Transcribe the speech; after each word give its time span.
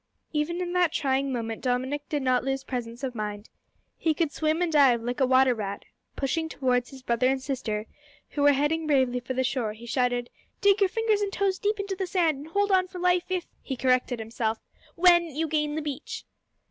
Even 0.33 0.59
in 0.61 0.73
that 0.73 0.91
trying 0.91 1.31
moment 1.31 1.61
Dominick 1.61 2.09
did 2.09 2.23
not 2.23 2.43
lose 2.43 2.63
presence 2.63 3.03
of 3.03 3.13
mind. 3.13 3.51
He 3.99 4.15
could 4.15 4.31
swim 4.31 4.59
and 4.63 4.71
dive 4.73 5.03
like 5.03 5.19
a 5.19 5.27
water 5.27 5.53
rat. 5.53 5.85
Pushing 6.15 6.49
towards 6.49 6.89
his 6.89 7.03
brother 7.03 7.27
and 7.27 7.39
sister, 7.39 7.85
who 8.29 8.41
were 8.41 8.53
heading 8.53 8.87
bravely 8.87 9.19
for 9.19 9.35
the 9.35 9.43
shore, 9.43 9.73
he 9.73 9.85
shouted, 9.85 10.31
"Dig 10.59 10.79
your 10.81 10.89
fingers 10.89 11.21
and 11.21 11.31
toes 11.31 11.59
deep 11.59 11.79
into 11.79 11.95
the 11.95 12.07
sand, 12.07 12.37
and 12.39 12.47
hold 12.47 12.71
on 12.71 12.87
for 12.87 12.97
life, 12.97 13.25
if" 13.29 13.45
(he 13.61 13.75
corrected 13.75 14.17
himself) 14.17 14.57
"when 14.95 15.25
you 15.35 15.47
gain 15.47 15.75
the 15.75 15.83
beach." 15.83 16.25